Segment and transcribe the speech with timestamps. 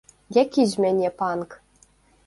[0.37, 1.49] Які з мяне панк?